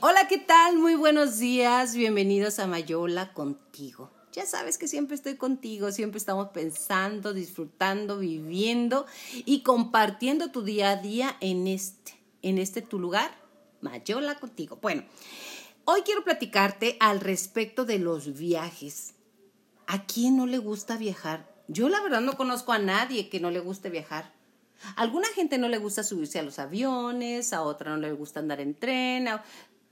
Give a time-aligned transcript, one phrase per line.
[0.00, 0.76] Hola, ¿qué tal?
[0.76, 1.94] Muy buenos días.
[1.94, 4.10] Bienvenidos a Mayola contigo.
[4.30, 9.06] Ya sabes que siempre estoy contigo, siempre estamos pensando, disfrutando, viviendo
[9.46, 12.12] y compartiendo tu día a día en este,
[12.42, 13.30] en este tu lugar,
[13.80, 14.78] Mayola contigo.
[14.82, 15.02] Bueno,
[15.86, 19.14] hoy quiero platicarte al respecto de los viajes.
[19.86, 21.50] ¿A quién no le gusta viajar?
[21.68, 24.30] Yo la verdad no conozco a nadie que no le guste viajar.
[24.96, 28.40] A alguna gente no le gusta subirse a los aviones, a otra no le gusta
[28.40, 29.28] andar en tren.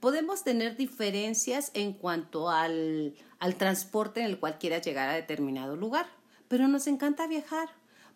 [0.05, 5.75] Podemos tener diferencias en cuanto al, al transporte en el cual quieras llegar a determinado
[5.75, 6.05] lugar,
[6.47, 7.69] pero nos encanta viajar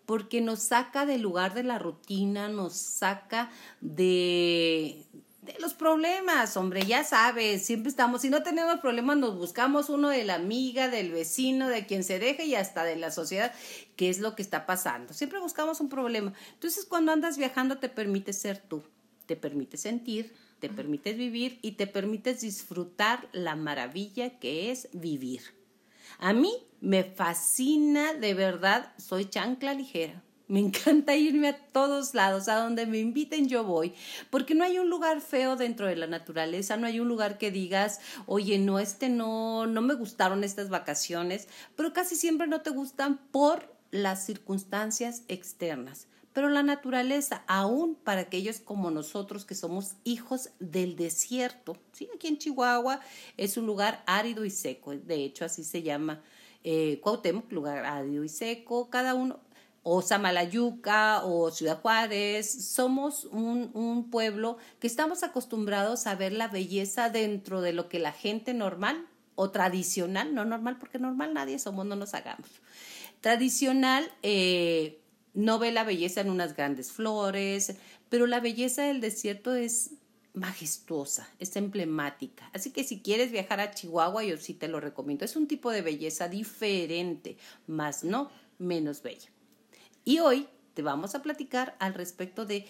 [0.05, 3.49] porque nos saca del lugar de la rutina, nos saca
[3.81, 5.03] de,
[5.59, 10.25] los problemas, hombre, ya sabes, siempre estamos, si no tenemos problemas, nos buscamos uno de
[10.25, 13.51] la amiga, del vecino, de quien se deje y hasta de la sociedad,
[13.95, 15.13] qué es lo que está pasando.
[15.13, 16.33] Siempre buscamos un problema.
[16.53, 18.83] Entonces, cuando andas viajando, te permite ser tú,
[19.25, 25.41] te permite sentir, te permites vivir y te permites disfrutar la maravilla que es vivir.
[26.17, 32.49] A mí me fascina, de verdad, soy chancla ligera me encanta irme a todos lados,
[32.49, 33.93] a donde me inviten yo voy,
[34.29, 37.51] porque no hay un lugar feo dentro de la naturaleza, no hay un lugar que
[37.51, 42.71] digas, oye, no, este no, no me gustaron estas vacaciones, pero casi siempre no te
[42.71, 46.07] gustan por las circunstancias externas.
[46.33, 52.07] Pero la naturaleza, aún para aquellos como nosotros que somos hijos del desierto, ¿sí?
[52.13, 52.99] aquí en Chihuahua
[53.35, 56.21] es un lugar árido y seco, de hecho así se llama
[56.63, 59.39] eh, Cuauhtémoc, lugar árido y seco, cada uno,
[59.81, 66.47] o Samalayuca o Ciudad Juárez, somos un, un, pueblo que estamos acostumbrados a ver la
[66.47, 71.59] belleza dentro de lo que la gente normal o tradicional, no normal porque normal nadie
[71.59, 72.49] somos, no nos hagamos.
[73.21, 74.98] Tradicional eh,
[75.33, 77.75] no ve la belleza en unas grandes flores,
[78.09, 79.91] pero la belleza del desierto es
[80.33, 82.49] majestuosa, es emblemática.
[82.53, 85.25] Así que si quieres viajar a Chihuahua, yo sí te lo recomiendo.
[85.25, 89.29] Es un tipo de belleza diferente, más no menos bella.
[90.05, 92.65] Y hoy te vamos a platicar al respecto de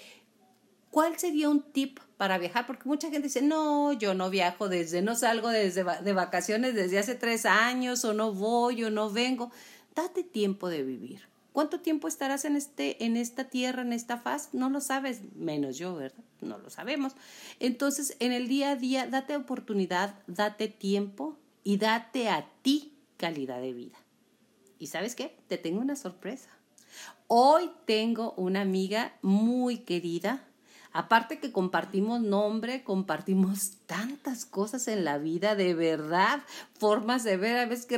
[0.90, 5.02] cuál sería un tip para viajar, porque mucha gente dice, no, yo no viajo desde,
[5.02, 9.52] no salgo desde de vacaciones desde hace tres años, o no voy, o no vengo.
[9.96, 11.30] Date tiempo de vivir.
[11.54, 14.54] ¿Cuánto tiempo estarás en, este, en esta tierra, en esta faz?
[14.54, 16.24] No lo sabes, menos yo, ¿verdad?
[16.42, 17.14] No lo sabemos.
[17.60, 23.62] Entonces, en el día a día, date oportunidad, date tiempo y date a ti calidad
[23.62, 23.98] de vida.
[24.78, 25.38] ¿Y sabes qué?
[25.48, 26.50] Te tengo una sorpresa.
[27.28, 30.48] Hoy tengo una amiga muy querida.
[30.92, 36.42] Aparte que compartimos nombre, compartimos tantas cosas en la vida, de verdad,
[36.78, 37.98] formas de ver, a veces que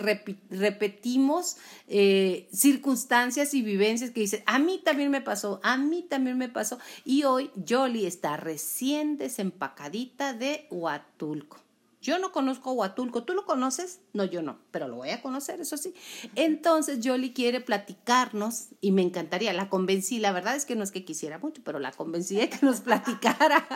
[0.50, 1.58] repetimos
[1.88, 6.50] eh, circunstancias y vivencias que dicen, a mí también me pasó, a mí también me
[6.50, 6.80] pasó.
[7.06, 11.58] Y hoy Jolie está recién desempacadita de Huatulco.
[12.02, 14.00] Yo no conozco Huatulco, ¿tú lo conoces?
[14.14, 15.94] No, yo no, pero lo voy a conocer, eso sí.
[16.34, 20.92] Entonces, Jolie quiere platicarnos y me encantaría, la convencí, la verdad es que no es
[20.92, 23.68] que quisiera mucho, pero la convencí de que nos platicara,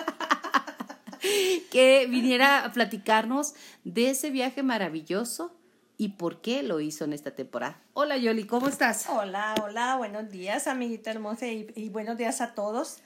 [1.69, 3.53] que viniera a platicarnos
[3.83, 5.55] de ese viaje maravilloso
[5.95, 7.79] y por qué lo hizo en esta temporada.
[7.93, 9.05] Hola Yoli, ¿cómo estás?
[9.07, 12.97] Hola, hola, buenos días, amiguita hermosa, y, buenos días a todos.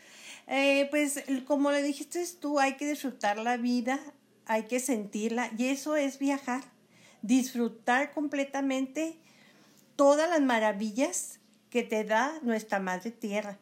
[0.47, 3.99] Eh, pues como le dijiste tú, hay que disfrutar la vida,
[4.49, 6.63] hay que sentirla y eso es viajar,
[7.21, 9.15] disfrutar completamente
[9.95, 11.39] todas las maravillas
[11.69, 13.59] que te da nuestra madre tierra.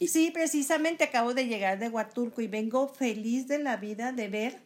[0.00, 4.58] Sí, precisamente acabo de llegar de Huatulco y vengo feliz de la vida de ver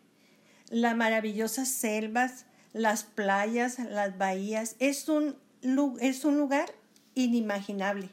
[0.71, 4.77] las maravillosas selvas, las playas, las bahías.
[4.79, 5.37] Es un,
[6.01, 6.73] es un lugar
[7.15, 8.09] inimaginable.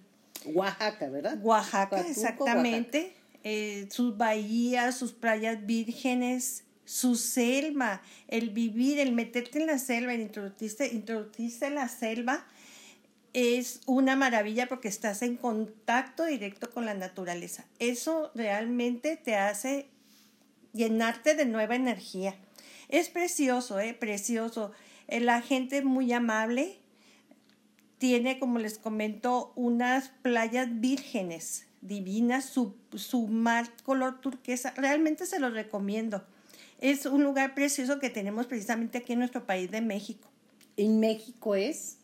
[0.53, 1.39] Oaxaca, ¿verdad?
[1.41, 3.13] Oaxaca, exactamente.
[3.45, 10.13] Eh, sus bahías, sus playas vírgenes, su selva, el vivir, el meterte en la selva,
[10.13, 12.47] el introducirse, introducirse en la selva,
[13.33, 17.65] es una maravilla porque estás en contacto directo con la naturaleza.
[17.79, 19.89] Eso realmente te hace
[20.71, 22.35] llenarte de nueva energía.
[22.87, 23.93] Es precioso, ¿eh?
[23.93, 24.71] Precioso.
[25.09, 26.79] Eh, la gente muy amable.
[27.97, 34.73] Tiene, como les comento, unas playas vírgenes divinas, su, su mar color turquesa.
[34.77, 36.25] Realmente se los recomiendo
[36.79, 40.29] es un lugar precioso que tenemos precisamente aquí en nuestro país de México.
[40.75, 41.97] En México es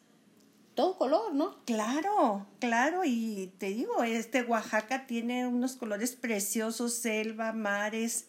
[0.74, 1.64] todo color, ¿no?
[1.66, 8.26] Claro, claro, y te digo, este Oaxaca tiene unos colores preciosos, selva, mares.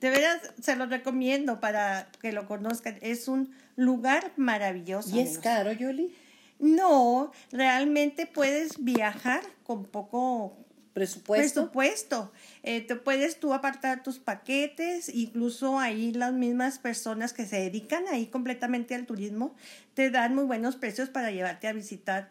[0.00, 2.98] De veras, se los recomiendo para que lo conozcan.
[3.02, 5.14] Es un lugar maravilloso.
[5.14, 6.14] ¿Y es caro, Yoli?
[6.58, 10.56] No, realmente puedes viajar con poco
[10.92, 11.60] presupuesto.
[11.60, 12.32] Presupuesto.
[12.62, 18.04] Eh, te puedes tú apartar tus paquetes, incluso ahí las mismas personas que se dedican
[18.08, 19.54] ahí completamente al turismo
[19.94, 22.30] te dan muy buenos precios para llevarte a visitar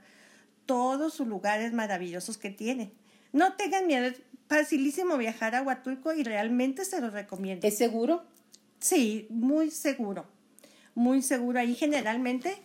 [0.66, 2.92] todos sus lugares maravillosos que tienen.
[3.34, 7.68] No tengan miedo, es facilísimo viajar a Huatulco y realmente se los recomiendo.
[7.68, 8.24] ¿Es seguro?
[8.80, 10.26] Sí, muy seguro.
[10.94, 11.60] Muy seguro.
[11.60, 12.58] Ahí generalmente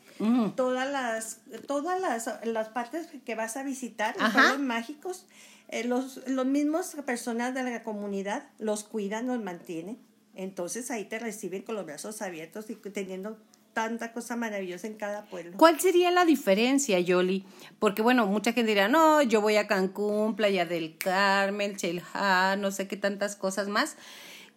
[0.56, 5.26] todas las todas las, las, partes que vas a visitar, los mágicos,
[5.68, 9.98] eh, los, los mismos personas de la comunidad los cuidan, los mantienen.
[10.34, 13.38] Entonces ahí te reciben con los brazos abiertos y teniendo
[13.72, 15.58] tanta cosa maravillosa en cada pueblo.
[15.58, 17.44] ¿Cuál sería la diferencia, Yoli?
[17.78, 22.70] Porque, bueno, mucha gente dirá, no, yo voy a Cancún, Playa del Carmen, Chelha, no
[22.70, 23.96] sé qué tantas cosas más.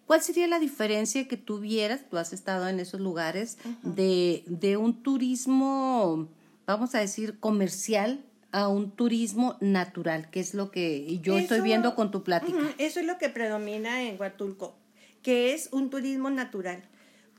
[0.06, 5.04] ¿Cuál sería la diferencia que tuvieras, tú has estado en esos lugares, de, de un
[5.04, 6.30] turismo,
[6.66, 11.96] vamos a decir, comercial a un turismo natural, que es lo que yo estoy viendo
[11.96, 12.58] con tu plática.
[12.78, 14.76] eso es lo que predomina en Huatulco,
[15.22, 16.84] que es un turismo natural.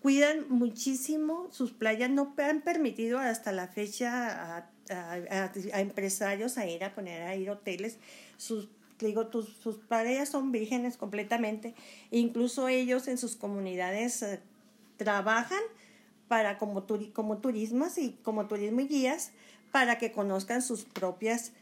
[0.01, 4.57] Cuidan muchísimo sus playas, no han permitido hasta la fecha
[4.89, 7.99] a, empresarios a ir a poner a ir hoteles,
[8.37, 8.69] sus
[9.07, 11.75] digo, tus, sus playas son vírgenes completamente,
[12.11, 14.41] incluso ellos en sus comunidades eh,
[14.97, 15.63] trabajan
[16.29, 19.33] para como, como turismas y como turismo y guías
[19.71, 21.53] para que conozcan sus propias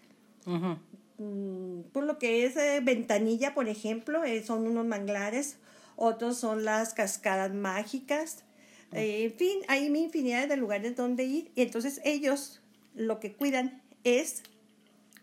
[0.47, 5.59] mm, por lo que es eh, ventanilla por ejemplo eh, son unos manglares
[6.01, 8.45] otros son las cascadas mágicas,
[8.93, 12.63] eh, en fin, hay infinidad de lugares donde ir y entonces ellos
[12.95, 14.45] lo que cuidan es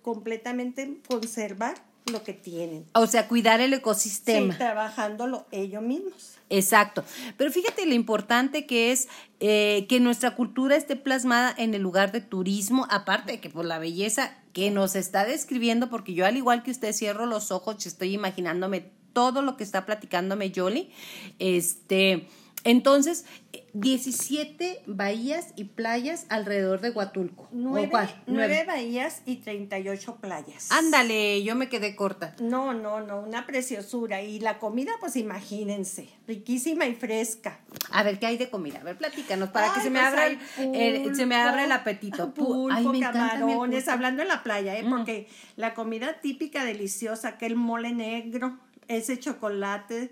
[0.02, 1.76] completamente conservar
[2.12, 2.86] lo que tienen.
[2.94, 4.54] O sea, cuidar el ecosistema.
[4.54, 6.36] Sí, trabajándolo ellos mismos.
[6.50, 7.04] Exacto.
[7.38, 9.07] Pero fíjate lo importante que es
[9.40, 13.66] eh, que nuestra cultura esté plasmada en el lugar de turismo, aparte de que por
[13.66, 17.84] la belleza que nos está describiendo, porque yo al igual que usted cierro los ojos
[17.84, 20.92] y estoy imaginándome todo lo que está platicándome Yoli.
[21.40, 22.28] Este,
[22.66, 23.26] entonces,
[23.74, 27.48] 17 bahías y playas alrededor de Huatulco.
[27.52, 27.92] Nueve,
[28.26, 30.72] nueve, bahías y 38 playas.
[30.72, 32.36] Ándale, yo me quedé corta.
[32.42, 34.24] No, no, no, una preciosura.
[34.24, 37.60] Y la comida, pues imagínense, riquísima y fresca.
[37.92, 38.80] A ver, ¿qué hay de comida?
[38.80, 42.34] A ver, platícanos, para que se me, pues abra el, se me abra el apetito.
[42.34, 44.82] Pulpo, camarones, hablando en la playa, ¿eh?
[44.82, 44.90] Mm.
[44.90, 48.58] porque la comida típica, deliciosa, que el mole negro,
[48.88, 50.10] ese chocolate,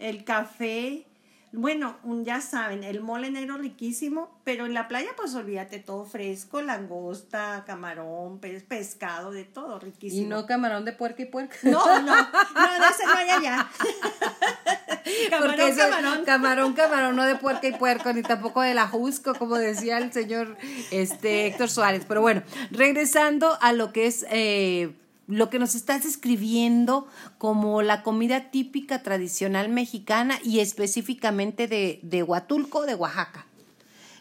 [0.00, 1.06] el café.
[1.54, 6.62] Bueno, ya saben, el mole negro riquísimo, pero en la playa pues olvídate todo fresco,
[6.62, 10.22] langosta, camarón, pescado, de todo riquísimo.
[10.22, 11.54] ¿Y no camarón de puerca y puerca?
[11.64, 13.68] No, no, no, de ese no hay allá.
[15.30, 16.24] camarón, camarón.
[16.24, 20.10] Camarón, camarón, no de puerca y puerco, ni tampoco de la Jusco, como decía el
[20.10, 20.56] señor
[20.90, 22.04] este, Héctor Suárez.
[22.08, 24.94] Pero bueno, regresando a lo que es eh,
[25.36, 27.06] lo que nos estás describiendo
[27.38, 33.46] como la comida típica tradicional mexicana y específicamente de, de Huatulco, de Oaxaca.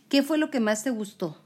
[0.09, 1.37] ¿Qué fue lo que más te gustó?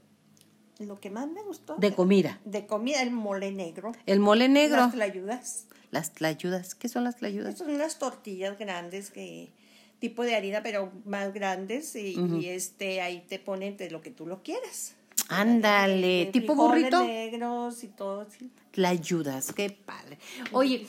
[0.78, 1.76] Lo que más me gustó.
[1.76, 2.40] De comida.
[2.44, 3.92] De comida, el mole negro.
[4.04, 4.76] El mole negro.
[4.78, 5.66] Las tlayudas.
[5.90, 6.74] Las tlayudas.
[6.74, 7.56] ¿Qué son las tlayudas?
[7.56, 9.52] Son unas tortillas grandes que
[9.98, 14.26] tipo de harina, pero más grandes y, este ahí te ponen de lo que tú
[14.26, 14.94] lo quieras.
[15.28, 17.04] Ándale, tipo burrito.
[17.04, 18.26] negros y todo.
[18.74, 20.18] La ayudas, qué padre.
[20.52, 20.86] Oye,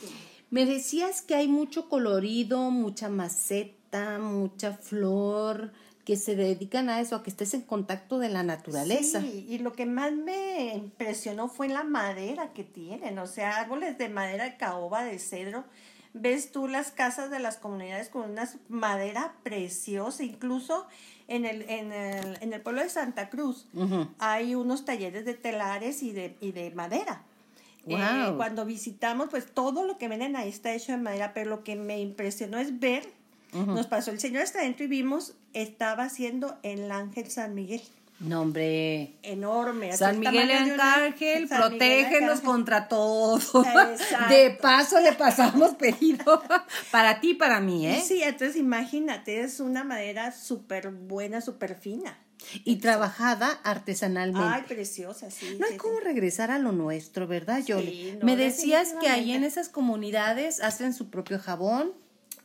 [0.49, 5.71] me decías que hay mucho colorido, mucha maceta, mucha flor
[6.07, 9.19] que se dedican a eso, a que estés en contacto de la naturaleza.
[9.19, 13.97] Sí, y lo que más me impresionó fue la madera que tienen, o sea, árboles
[13.97, 15.65] de madera de caoba, de cedro.
[16.13, 20.87] Ves tú las casas de las comunidades con una madera preciosa, incluso
[21.27, 23.67] en el, en el, en el pueblo de Santa Cruz
[24.19, 27.21] hay unos talleres de telares y de, y de madera.
[27.87, 31.63] Eh, cuando visitamos, pues todo lo que venden ahí está hecho de madera, pero lo
[31.63, 33.07] que me impresionó es ver,
[33.53, 37.81] nos pasó el Señor hasta adentro y vimos, estaba haciendo el ángel San Miguel.
[38.19, 39.95] Nombre enorme.
[39.95, 43.39] San Miguel Arcángel, protégenos contra todo.
[44.29, 46.41] De paso le pasamos pedido
[46.91, 48.03] para ti para mí, ¿eh?
[48.03, 52.17] Sí, entonces imagínate, es una madera súper buena, súper fina.
[52.63, 54.47] Y trabajada artesanalmente.
[54.51, 55.57] Ay, preciosa, sí.
[55.59, 58.17] No hay como regresar a lo nuestro, ¿verdad, Yoli?
[58.23, 61.93] Me decías que ahí en esas comunidades hacen su propio jabón.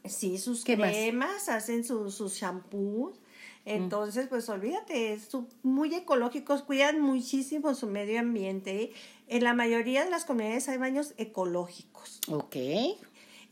[0.05, 3.22] Sí, sus cremas, hacen sus shampoos
[3.65, 8.93] entonces, pues olvídate, son muy ecológicos, cuidan muchísimo su medio ambiente.
[9.29, 12.21] En la mayoría de las comunidades hay baños ecológicos.
[12.29, 12.57] Ok.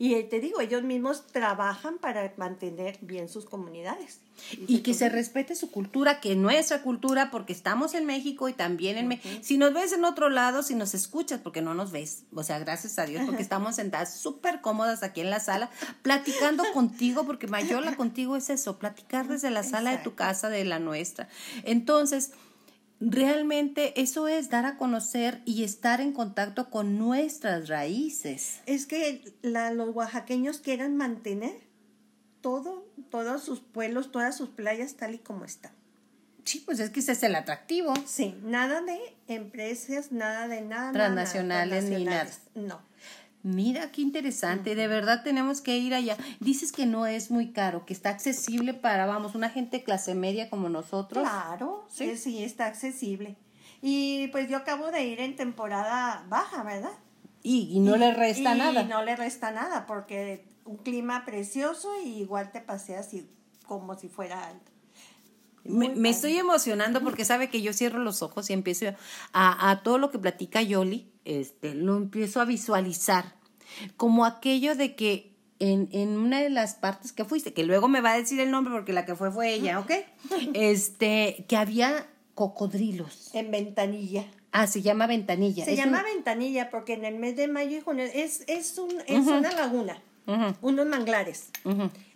[0.03, 4.19] Y te digo, ellos mismos trabajan para mantener bien sus comunidades.
[4.67, 8.97] Y, que se respete su cultura, que nuestra cultura, porque estamos en México y también
[8.97, 9.29] en México.
[9.43, 12.57] Si nos ves en otro lado, si nos escuchas, porque no nos ves, o sea,
[12.57, 15.69] gracias a Dios, porque estamos sentadas súper cómodas aquí en la sala,
[16.01, 20.65] platicando contigo, porque Mayola contigo es eso, platicar desde la sala de tu casa, de
[20.65, 21.29] la nuestra.
[21.63, 22.31] Entonces,
[23.01, 28.61] realmente eso es dar a conocer y estar en contacto con nuestras raíces.
[28.65, 31.59] Es que los oaxaqueños quieren mantener
[32.41, 35.71] todo, todos sus pueblos, todas sus playas tal y como están.
[36.43, 37.93] Sí, pues es que ese es el atractivo.
[38.05, 40.91] Sí, nada de empresas, nada de nada.
[40.91, 42.29] Transnacionales, ni nada.
[42.55, 42.81] No.
[43.43, 44.75] Mira, qué interesante.
[44.75, 46.15] De verdad tenemos que ir allá.
[46.39, 50.49] Dices que no es muy caro, que está accesible para, vamos, una gente clase media
[50.49, 51.23] como nosotros.
[51.23, 53.35] Claro, sí, sí, está accesible.
[53.81, 56.93] Y pues yo acabo de ir en temporada baja, ¿verdad?
[57.43, 58.83] Y, no le resta nada.
[58.83, 63.09] Y no le resta nada, porque un clima precioso y igual te paseas
[63.65, 64.70] como si fuera alto.
[65.63, 68.87] Me, estoy emocionando porque sabe que yo cierro los ojos y empiezo
[69.31, 73.35] a, a todo lo que platica Yoli este, lo empiezo a visualizar
[73.97, 78.01] como aquello de que en, en, una de las partes que fuiste, que luego me
[78.01, 79.91] va a decir el nombre porque la que fue fue ella, ¿ok?
[80.53, 83.29] Este, que había cocodrilos.
[83.35, 84.25] En ventanilla.
[84.51, 85.63] Ah, se llama ventanilla.
[85.63, 89.27] Se llama ventanilla porque en el mes de mayo y junio es, es, un, es
[89.27, 90.01] una laguna,
[90.61, 91.49] unos manglares.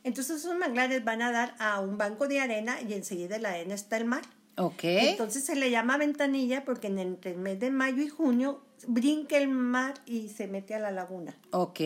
[0.03, 3.49] Entonces esos manglares van a dar a un banco de arena y enseguida de la
[3.49, 4.21] arena está el mar.
[4.57, 4.83] Ok.
[4.83, 9.47] Entonces se le llama ventanilla porque en el, mes de mayo y junio brinca el
[9.49, 11.35] mar y se mete a la laguna.
[11.51, 11.81] Ok.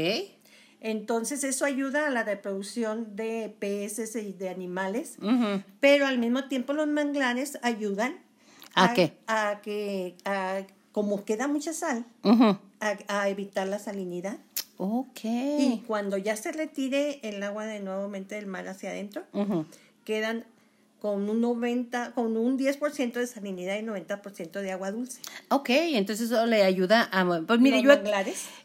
[0.82, 5.18] Entonces eso ayuda a la reproducción de peces y de animales,
[5.82, 8.18] pero al mismo tiempo los manglares ayudan
[8.76, 9.14] a, qué?
[9.28, 10.16] A que,
[10.94, 12.06] como queda mucha sal,
[12.80, 14.38] a, evitar la salinidad.
[14.82, 15.20] Ok.
[15.24, 19.24] Y cuando ya se retire el agua de nuevamente del mar hacia adentro,
[20.06, 20.46] quedan
[21.00, 25.22] con un 90, con un 10% de salinidad y 90% de agua dulce.
[25.50, 27.26] Ok, entonces eso le ayuda a...
[27.48, 27.92] Pues mire, yo,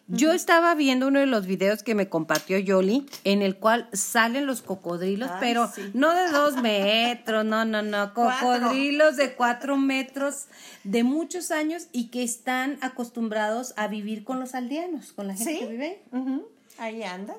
[0.09, 4.47] yo estaba viendo uno de los videos que me compartió Yoli, en el cual salen
[4.47, 10.47] los cocodrilos, pero no de dos metros, no, no, no, cocodrilos de cuatro metros
[10.83, 15.61] de muchos años y que están acostumbrados a vivir con los aldeanos, con la gente
[15.61, 16.03] que vive.
[16.79, 17.37] Ahí andan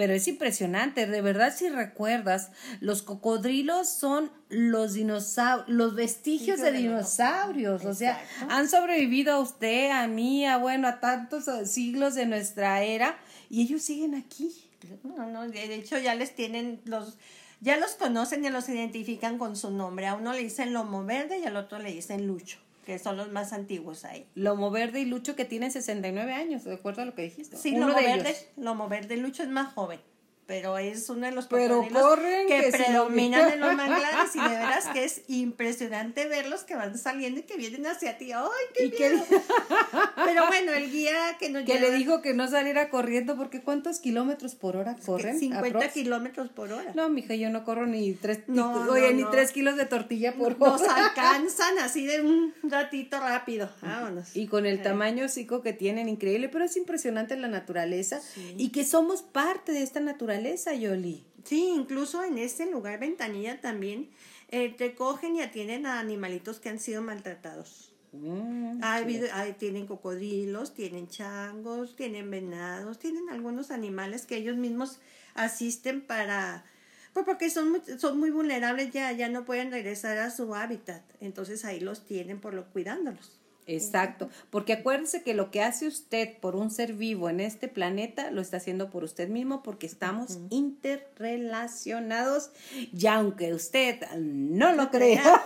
[0.00, 6.72] pero es impresionante, de verdad si recuerdas, los cocodrilos son los dinosaurios, los vestigios de,
[6.72, 12.14] dinosaurios, o sea, han sobrevivido a usted, a mí, a bueno, a tantos eh, siglos
[12.14, 13.18] de nuestra era
[13.50, 14.50] y ellos siguen aquí.
[15.02, 17.18] No, no, de hecho ya les tienen los
[17.60, 20.06] ya los conocen, ya los identifican con su nombre.
[20.06, 22.56] A uno le dicen lomo verde y al otro le dicen lucho
[22.90, 24.26] que son los más antiguos ahí.
[24.34, 27.56] Lomo Verde y Lucho que tienen 69 años, de acuerdo a lo que dijiste.
[27.56, 30.00] Sí, Lomo Verde, Lomo Verde y Lucho es más joven
[30.50, 34.88] pero es uno de los pero corren que, predominan en los manglares y de veras
[34.88, 38.32] que es impresionante verlos que van saliendo y que vienen hacia ti.
[38.32, 38.90] ¡Ay, qué, ¿Y
[40.24, 44.00] Pero bueno, el guía que nos Que le dijo que no saliera corriendo porque ¿cuántos
[44.00, 45.38] kilómetros por hora corren?
[45.38, 46.94] 50 kilómetros por hora.
[46.96, 50.72] No, mija, yo no corro ni tres, oye, ni tres kilos de tortilla por hora.
[50.72, 53.70] Nos alcanzan así de un ratito rápido.
[53.82, 54.34] Vámonos.
[54.34, 58.20] Y con el tamaño psico que tienen, increíble, pero es impresionante la naturaleza
[58.56, 60.39] y que somos parte de esta naturaleza
[60.78, 61.24] Yoli.
[61.44, 64.10] Sí, incluso en este lugar, Ventanilla, también
[64.48, 67.92] eh, te cogen y atienden a animalitos que han sido maltratados.
[68.12, 68.80] Mm,
[69.58, 74.98] tienen cocodrilos, tienen changos, tienen venados, tienen algunos animales que ellos mismos
[75.34, 76.64] asisten para...
[77.12, 81.02] Pues porque son muy, son muy vulnerables ya, ya no pueden regresar a su hábitat.
[81.20, 83.39] Entonces ahí los tienen por lo cuidándolos.
[83.66, 88.30] Exacto, porque acuérdese que lo que hace usted por un ser vivo en este planeta
[88.30, 92.50] lo está haciendo por usted mismo porque estamos interrelacionados
[92.92, 95.42] y aunque usted no lo crea,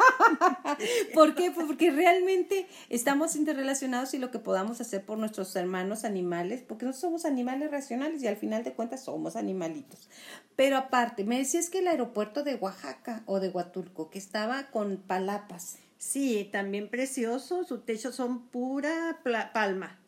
[1.14, 1.50] ¿por qué?
[1.50, 6.92] Porque realmente estamos interrelacionados y lo que podamos hacer por nuestros hermanos animales, porque no
[6.92, 10.08] somos animales racionales y al final de cuentas somos animalitos.
[10.56, 14.98] Pero aparte, me decías que el aeropuerto de Oaxaca o de Huatulco, que estaba con
[14.98, 17.64] palapas, Sí, también precioso.
[17.64, 19.20] Sus techos son pura
[19.54, 20.03] palma.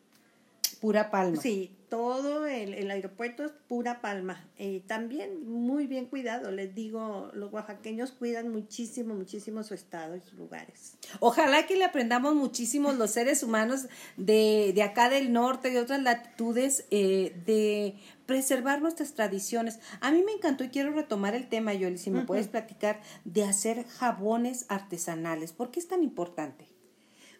[0.81, 1.41] Pura palma.
[1.41, 4.45] Sí, todo el, el aeropuerto es pura palma.
[4.57, 10.21] Eh, también muy bien cuidado, les digo, los oaxaqueños cuidan muchísimo, muchísimo su estado y
[10.21, 10.97] sus lugares.
[11.19, 16.01] Ojalá que le aprendamos muchísimo los seres humanos de, de acá del norte, de otras
[16.01, 19.79] latitudes, eh, de preservar nuestras tradiciones.
[20.01, 23.45] A mí me encantó y quiero retomar el tema, Yoli, si me puedes platicar, de
[23.45, 25.53] hacer jabones artesanales.
[25.53, 26.67] ¿Por qué es tan importante?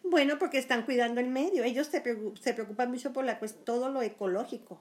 [0.10, 1.64] Bueno, porque están cuidando el medio.
[1.64, 2.02] Ellos se,
[2.54, 4.80] preocupan mucho por la, pues, todo lo ecológico.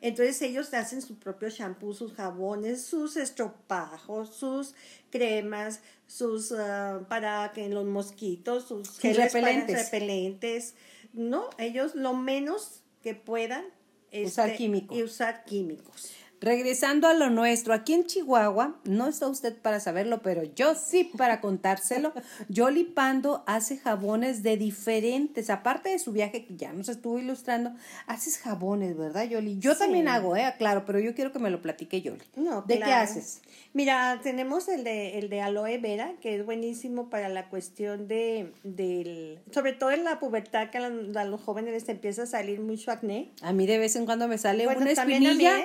[0.00, 4.74] Entonces ellos hacen su propio shampoo, sus jabones, sus estropajos, sus
[5.10, 9.84] cremas, sus ah, para que los mosquitos, sus repelentes.
[9.84, 10.74] repelentes.
[11.12, 13.64] No, ellos lo menos que puedan
[14.12, 14.98] usar este, químicos.
[14.98, 16.10] Y usar químicos.
[16.40, 21.10] Regresando a lo nuestro, aquí en Chihuahua, no está usted para saberlo, pero yo sí
[21.16, 22.12] para contárselo,
[22.48, 27.72] Yoli Pando hace jabones de diferentes, aparte de su viaje que ya nos estuvo ilustrando,
[28.06, 29.58] haces jabones, ¿verdad, Yoli?
[29.58, 30.54] Yo también hago, ¿eh?
[30.58, 32.22] Claro, pero yo quiero que me lo platique Yoli.
[32.36, 33.40] No, ¿De qué haces?
[33.74, 38.52] Mira, tenemos el de, el de aloe vera, que es buenísimo para la cuestión de,
[38.62, 42.90] del, sobre todo en la pubertad, que a, los jóvenes les empieza a salir mucho
[42.90, 43.30] acné.
[43.42, 45.64] A mí de vez en cuando me sale una espinilla.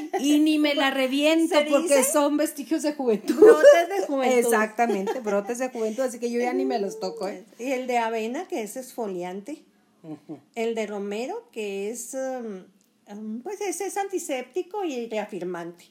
[0.20, 3.36] y ni me la reviento porque son vestigios de juventud.
[3.36, 4.38] Brotes de juventud.
[4.38, 7.28] Exactamente, brotes de juventud, así que yo ya ni me los toco.
[7.28, 7.44] ¿eh?
[7.58, 9.62] Y el de avena, que es esfoliante.
[10.54, 12.64] El de romero, que es, um,
[13.12, 15.84] um, pues ese es antiséptico y reafirmante.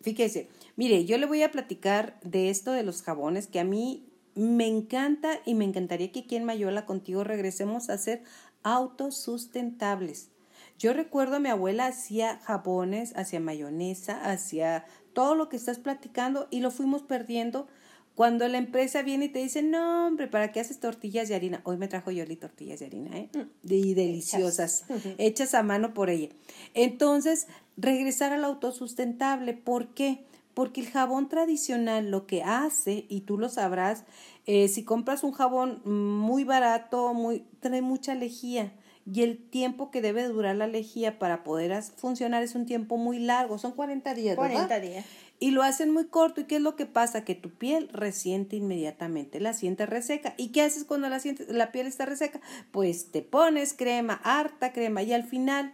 [0.00, 4.06] Fíjese, mire, yo le voy a platicar de esto de los jabones que a mí
[4.34, 8.22] me encanta y me encantaría que aquí en Mayola contigo regresemos a ser
[8.62, 10.30] autosustentables.
[10.78, 16.48] Yo recuerdo a mi abuela hacía jabones, hacía mayonesa, hacía todo lo que estás platicando
[16.50, 17.68] y lo fuimos perdiendo.
[18.14, 21.60] Cuando la empresa viene y te dice, no, hombre, ¿para qué haces tortillas de harina?
[21.64, 23.28] Hoy me trajo Yoli tortillas de harina, ¿eh?
[23.34, 23.72] Mm.
[23.72, 24.84] Y deliciosas,
[25.18, 26.28] hechas a mano por ella.
[26.74, 29.54] Entonces, regresar al autosustentable.
[29.54, 30.24] ¿Por qué?
[30.54, 34.04] Porque el jabón tradicional lo que hace, y tú lo sabrás,
[34.46, 38.72] eh, si compras un jabón muy barato, muy, trae mucha lejía
[39.06, 43.18] y el tiempo que debe durar la lejía para poder funcionar es un tiempo muy
[43.18, 44.36] largo, son 40 días.
[44.36, 45.04] 40 días.
[45.40, 46.40] Y lo hacen muy corto.
[46.40, 47.24] ¿Y qué es lo que pasa?
[47.24, 50.34] Que tu piel resiente inmediatamente, la siente reseca.
[50.38, 52.40] ¿Y qué haces cuando la, la piel está reseca?
[52.70, 55.72] Pues te pones crema, harta crema, y al final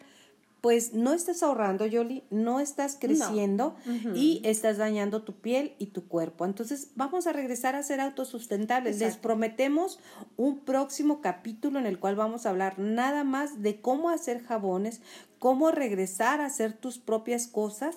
[0.60, 3.76] pues no estás ahorrando, Yoli, no estás creciendo
[4.14, 6.44] y estás dañando tu piel y tu cuerpo.
[6.44, 8.98] Entonces, vamos a regresar a ser autosustentables.
[8.98, 9.98] Les prometemos
[10.36, 15.00] un próximo capítulo en el cual vamos a hablar nada más de cómo hacer jabones,
[15.40, 17.96] cómo regresar a hacer tus propias cosas.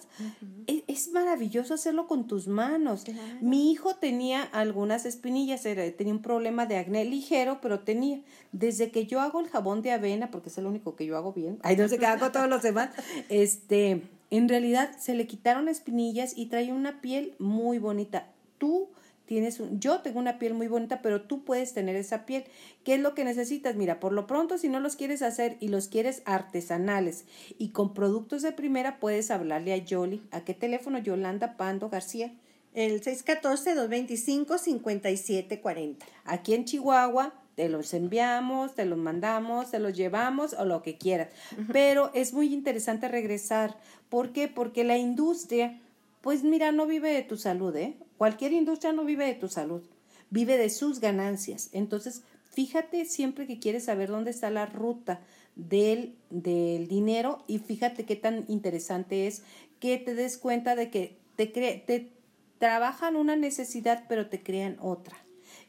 [0.65, 3.03] E, es, maravilloso hacerlo con tus manos.
[3.41, 8.21] Mi hijo tenía algunas espinillas, tenía un problema de acné ligero, pero tenía.
[8.53, 11.33] Desde que yo hago el jabón de avena, porque es el único que yo hago
[11.33, 12.91] bien, ay, no sé qué hago todos los demás,
[13.29, 18.27] este, en realidad se le quitaron espinillas y trae una piel muy bonita.
[18.57, 18.87] Tú
[19.33, 22.43] tienes yo tengo una piel muy bonita, pero tú puedes tener esa piel.
[22.83, 23.75] ¿Qué es lo que necesitas?
[23.75, 27.25] Mira, por lo pronto, si no los quieres hacer y los quieres artesanales
[27.57, 30.21] y con productos de primera, puedes hablarle a Yoli.
[30.29, 30.99] ¿A qué teléfono?
[30.99, 32.31] Yolanda Pando García.
[32.75, 35.95] El 614-225-5740.
[36.25, 40.99] Aquí en Chihuahua te los enviamos, te los mandamos, te los llevamos o lo que
[40.99, 41.29] quieras.
[41.71, 43.79] Pero es muy interesante regresar.
[44.09, 44.47] ¿Por qué?
[44.47, 45.81] Porque la industria,
[46.21, 47.97] pues mira, no vive de tu salud, ¿eh?
[48.17, 49.81] Cualquier industria no vive de tu salud,
[50.29, 51.69] vive de sus ganancias.
[51.73, 55.21] Entonces, fíjate siempre que quieres saber dónde está la ruta
[55.55, 59.43] del, del dinero y fíjate qué tan interesante es
[59.79, 62.11] que te des cuenta de que te, te
[62.57, 65.17] trabajan una necesidad pero te crean otra.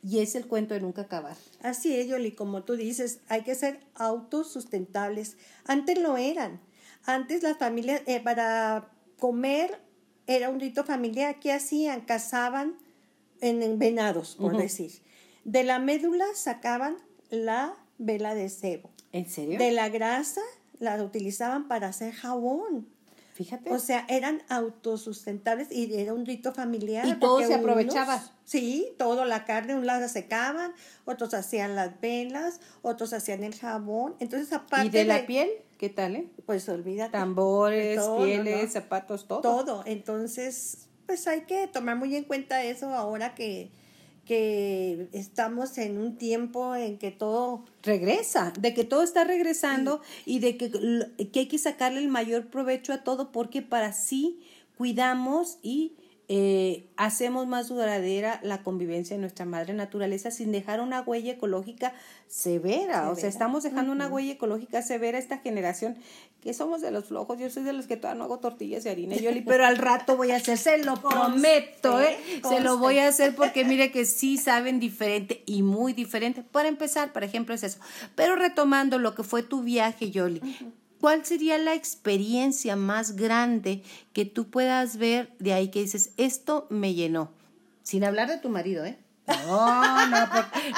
[0.02, 1.37] Y es el cuento de nunca acabar.
[1.62, 5.38] Así es, Yoli, como tú dices, hay que ser autosustentables.
[5.64, 6.61] Antes lo eran.
[7.07, 9.80] Antes las familias, eh, para comer
[10.26, 11.38] era un rito familiar.
[11.40, 12.02] ¿Qué hacían?
[12.02, 12.76] Cazaban
[13.40, 14.92] en, venados, por decir.
[15.44, 16.96] De la médula sacaban
[17.30, 18.90] la vela de cebo.
[19.12, 19.58] ¿En serio?
[19.58, 20.40] De la grasa
[20.78, 22.88] la utilizaban para hacer jabón.
[23.35, 23.73] Fíjate.
[23.73, 27.05] O sea, eran autosustentables y era un rito familiar.
[27.05, 28.23] Y todo se aprovechaba.
[28.44, 30.73] sí, todo, la carne, un lado secaban,
[31.05, 34.14] otros hacían las velas, otros hacían el jabón.
[34.20, 34.87] Entonces, aparte.
[34.87, 35.51] ¿Y de, la piel?
[35.79, 36.29] ¿Qué tal, eh?
[36.47, 37.11] Pues olvídate.
[37.11, 39.40] Tambores, pieles, zapatos, todo.
[39.40, 39.83] Todo.
[39.85, 43.73] Entonces, pues hay que tomar muy en cuenta eso ahora que
[44.24, 50.38] que estamos en un tiempo en que todo regresa, de que todo está regresando y
[50.38, 50.70] de que,
[51.32, 54.40] que, hay que sacarle el mayor provecho a todo porque para sí
[54.76, 55.92] cuidamos y
[56.26, 61.92] eh, hacemos más duradera la convivencia de nuestra madre naturaleza sin dejar una huella ecológica
[62.28, 63.10] severa.
[63.10, 65.98] O sea, estamos dejando una huella ecológica severa a esta generación
[66.40, 67.38] que somos de los flojos.
[67.38, 70.16] Yo soy de los que todavía no hago tortillas de harina, Yoli, pero al rato
[70.16, 72.16] voy a hacer, se lo prometo, ¿eh?
[72.48, 76.42] Se lo voy a hacer porque mire que sí saben diferente y muy diferente.
[76.42, 77.80] Para empezar, por ejemplo, es eso.
[78.14, 80.40] Pero retomando lo que fue tu viaje, Yoli.
[81.05, 83.83] ¿Cuál sería la experiencia más grande
[84.14, 87.31] que tú puedas ver de ahí que dices, esto me llenó?
[87.83, 88.97] Sin hablar de tu marido, ¿eh?
[89.27, 90.27] No, no,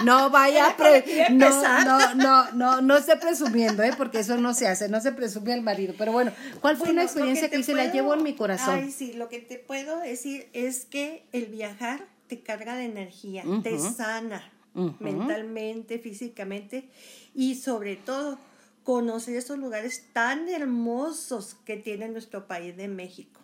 [0.04, 1.48] no vaya a pre, no,
[1.84, 3.92] no, no, no, no esté presumiendo, ¿eh?
[3.96, 5.94] porque eso no se hace, no se presume al marido.
[5.96, 8.80] Pero bueno, ¿cuál fue una experiencia que, se la llevo en mi corazón?
[8.82, 13.44] Ay, sí, lo que te puedo decir es que el viajar te carga de energía,
[13.62, 14.50] te sana
[14.98, 16.88] mentalmente, físicamente
[17.32, 18.40] y sobre todo
[18.86, 23.40] conocer esos lugares tan hermosos que tiene nuestro país de México.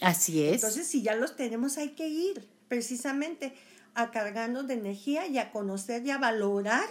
[0.00, 0.54] Así es.
[0.54, 3.52] Entonces, si ya los tenemos, hay que ir precisamente
[3.94, 6.86] a cargarnos de energía y a conocer y a valorar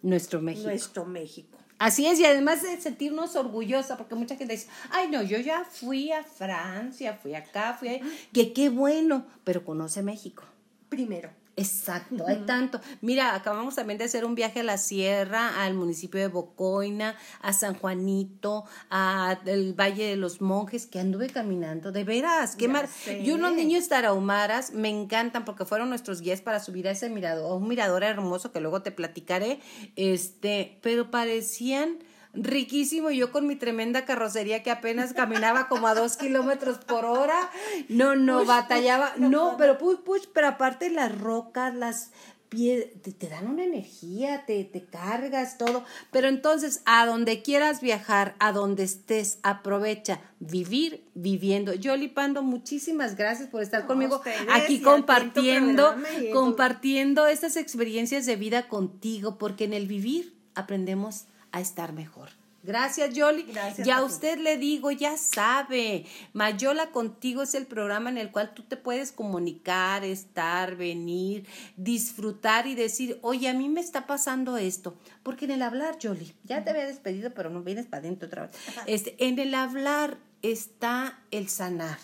[0.00, 0.68] nuestro México.
[0.68, 1.58] Nuestro México.
[1.78, 5.66] Así es, y además de sentirnos orgullosa, porque mucha gente dice, ay no, yo ya
[5.66, 8.00] fui a Francia, fui acá, fui a...
[8.32, 10.44] que qué bueno, pero conoce México.
[10.88, 11.28] Primero.
[11.58, 12.80] Exacto, hay tanto.
[13.00, 17.52] Mira, acabamos también de hacer un viaje a la sierra, al municipio de Bocoina, a
[17.52, 21.92] San Juanito, al Valle de los Monjes, que anduve caminando.
[21.92, 22.88] De veras, qué mar.
[23.06, 27.60] Y unos niños tarahumaras me encantan porque fueron nuestros guías para subir a ese mirador,
[27.60, 29.60] un mirador hermoso que luego te platicaré.
[29.96, 31.98] Este, pero parecían
[32.34, 33.10] riquísimo.
[33.10, 37.50] Yo con mi tremenda carrocería que apenas caminaba como a dos kilómetros por hora.
[37.88, 39.12] No, no, batallaba.
[39.16, 42.10] No, pero push, push, pero aparte las rocas, las
[42.48, 45.84] piedras, te, dan una energía, te, te cargas todo.
[46.10, 51.74] Pero entonces, a donde quieras viajar, a donde estés, aprovecha vivir viviendo.
[51.74, 55.94] Yoli Pando, muchísimas gracias por estar conmigo aquí compartiendo,
[56.32, 61.26] compartiendo estas experiencias de vida contigo, porque en el vivir aprendemos
[61.58, 62.30] a estar mejor.
[62.62, 63.44] Gracias, Yoli.
[63.44, 68.32] Gracias ya a usted le digo, ya sabe, Mayola contigo es el programa en el
[68.32, 74.06] cual tú te puedes comunicar, estar, venir, disfrutar y decir, oye, a mí me está
[74.06, 74.96] pasando esto.
[75.22, 78.42] Porque en el hablar, Yoli, ya te había despedido, pero no vienes para adentro otra
[78.42, 78.52] vez.
[78.86, 81.98] Este, en el hablar está el sanar.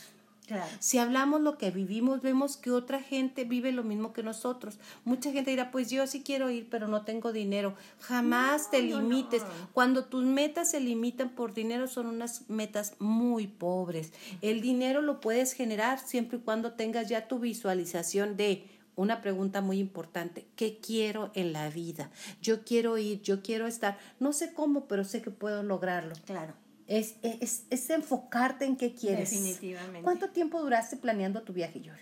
[0.78, 4.78] Si hablamos lo que vivimos, vemos que otra gente vive lo mismo que nosotros.
[5.04, 7.74] Mucha gente dirá, pues yo sí quiero ir, pero no tengo dinero.
[8.00, 9.42] Jamás te limites.
[9.72, 14.12] Cuando tus metas se limitan por dinero, son unas metas muy pobres.
[14.42, 19.61] El dinero lo puedes generar siempre y cuando tengas ya tu visualización de una pregunta
[19.61, 20.46] muy importante.
[20.57, 22.11] ¿Qué quiero en la vida?
[22.42, 23.98] Yo quiero ir, yo quiero estar.
[24.20, 26.14] No sé cómo, pero sé que puedo lograrlo.
[26.26, 26.54] Claro.
[26.86, 29.30] Es, es, es, enfocarte en qué quieres.
[29.30, 30.02] Definitivamente.
[30.02, 31.98] ¿Cuánto tiempo duraste planeando tu viaje, Yoli?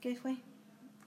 [0.00, 0.36] ¿Qué fue?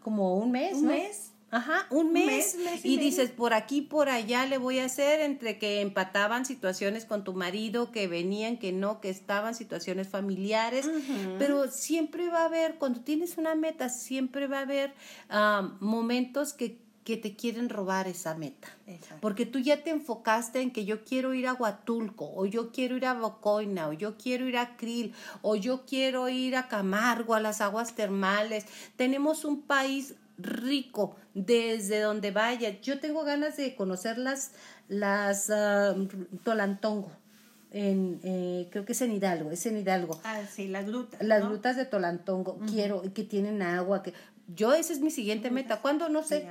[0.01, 0.75] Como un mes.
[0.75, 1.31] Un mes.
[1.51, 2.57] Ajá, un mes.
[2.83, 7.23] y, dices, por aquí, por allá le voy a hacer, entre que empataban situaciones con
[7.23, 10.89] tu marido, que venían, que no, que estaban situaciones familiares,
[11.39, 14.93] pero siempre va a haber, cuando tienes una meta, siempre va a haber
[15.29, 18.67] ah, momentos que que te quieren robar esa meta.
[19.21, 22.97] Porque tú ya te enfocaste en que yo quiero ir a Huatulco, o yo quiero
[22.97, 25.13] ir a Bocoina, o yo quiero ir a Krill,
[25.43, 28.65] o yo quiero ir a Camargo, a las aguas termales.
[28.97, 32.81] Tenemos un país rico desde donde vaya.
[32.81, 34.53] Yo tengo ganas de conocer las,
[34.87, 35.95] las ah,
[36.43, 37.11] Tolantongo.
[37.69, 40.19] En, eh, creo que es en Hidalgo, es en Hidalgo.
[40.23, 41.21] Ah, sí, las grutas.
[41.21, 44.13] Las grutas de Tolantongo, quiero, que tienen agua, que
[44.47, 45.81] yo esa es mi siguiente meta.
[45.81, 46.09] ¿Cuándo?
[46.09, 46.47] No sé.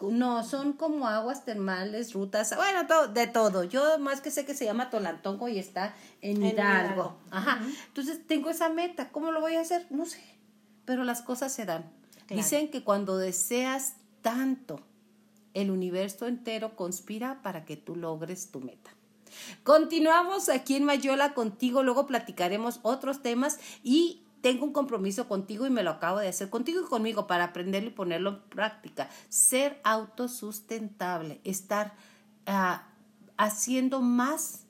[0.00, 3.64] No, son como aguas termales, rutas, bueno, todo, de todo.
[3.64, 7.16] Yo más que sé que se llama Tolantongo y está en, Hidalgo.
[7.30, 7.60] Ajá.
[7.88, 9.10] Entonces tengo esa meta.
[9.10, 9.86] ¿Cómo lo voy a hacer?
[9.90, 10.22] No sé.
[10.84, 11.90] Pero las cosas se dan.
[12.28, 14.80] Dicen que cuando deseas tanto,
[15.54, 18.90] el universo entero conspira para que tú logres tu meta.
[19.62, 25.70] Continuamos aquí en Mayola contigo, luego platicaremos otros temas y tengo un compromiso contigo y
[25.70, 29.08] me lo acabo de hacer contigo y conmigo para aprenderlo y ponerlo en práctica.
[29.28, 31.94] Ser autosustentable, estar
[32.46, 32.88] ah,
[33.36, 34.64] haciendo más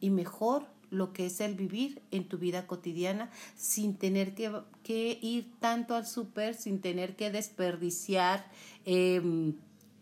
[0.00, 5.52] y mejor lo que es el vivir en tu vida cotidiana sin tener que, ir
[5.58, 8.48] tanto al súper, sin tener que desperdiciar.
[8.84, 9.54] Eh,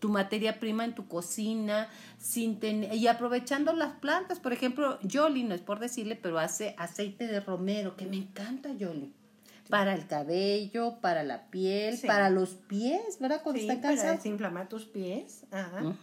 [0.03, 1.87] tu materia prima en tu cocina,
[2.19, 2.59] sin
[2.91, 4.41] y aprovechando las plantas.
[4.41, 8.73] Por ejemplo, Yoli, no es por decirle, pero hace aceite de romero, que me encanta
[8.73, 9.13] Yoli.
[9.69, 13.39] Para el cabello, para la piel, para los pies, ¿verdad?
[13.43, 14.07] Cuando sí, está cansado.
[14.09, 15.45] Para desinflamar tus pies.
[15.51, 15.95] Ajá.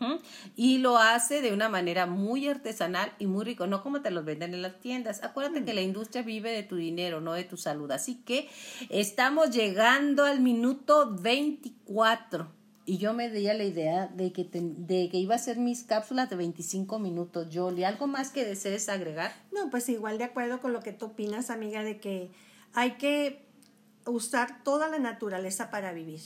[0.57, 4.25] Y lo hace de una manera muy artesanal y muy rico, no como te los
[4.25, 5.23] venden en las tiendas.
[5.23, 5.65] Acuérdate mm.
[5.67, 7.91] que la industria vive de tu dinero, no de tu salud.
[7.91, 8.49] Así que
[8.89, 12.60] estamos llegando al minuto 24
[12.91, 16.29] y yo me di la idea de que, de que iba a hacer mis cápsulas
[16.29, 17.47] de 25 minutos.
[17.53, 19.33] Jolie, ¿algo más que desees agregar?
[19.53, 22.33] No, pues igual de acuerdo con lo que tú opinas, amiga, de que
[22.75, 23.47] hay que
[24.07, 26.19] usar toda la naturaleza para vivir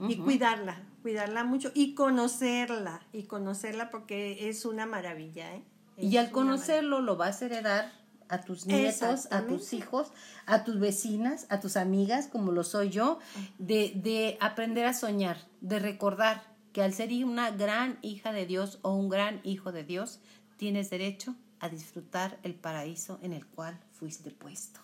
[0.00, 5.54] y cuidarla, cuidarla mucho y conocerla, y conocerla porque es una maravilla.
[5.54, 5.62] ¿eh?
[5.96, 7.92] y al conocerlo lo vas a heredar
[8.30, 10.12] a tus nietos, a tus hijos,
[10.46, 13.18] a tus vecinas, a tus amigas, como lo soy yo,
[13.58, 18.78] de, de aprender a soñar, de recordar que al ser una gran hija de Dios
[18.82, 20.20] o un gran hijo de Dios,
[20.56, 24.80] tienes derecho a disfrutar el paraíso en el cual fuiste puesto.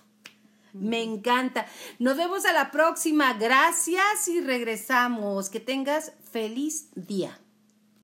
[0.72, 1.66] Me encanta.
[1.98, 3.32] Nos vemos a la próxima.
[3.34, 5.48] Gracias y regresamos.
[5.48, 7.38] Que tengas feliz día.